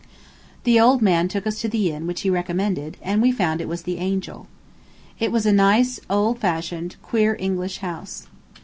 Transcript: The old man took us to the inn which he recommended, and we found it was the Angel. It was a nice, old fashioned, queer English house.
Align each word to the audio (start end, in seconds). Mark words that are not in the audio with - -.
The 0.63 0.79
old 0.79 1.03
man 1.03 1.27
took 1.27 1.45
us 1.45 1.61
to 1.61 1.67
the 1.69 1.91
inn 1.91 2.07
which 2.07 2.21
he 2.21 2.29
recommended, 2.31 2.97
and 3.03 3.21
we 3.21 3.31
found 3.31 3.61
it 3.61 3.67
was 3.67 3.83
the 3.83 3.99
Angel. 3.99 4.47
It 5.19 5.31
was 5.31 5.45
a 5.45 5.53
nice, 5.53 5.99
old 6.09 6.39
fashioned, 6.39 6.95
queer 7.03 7.37
English 7.39 7.77
house. 7.85 8.25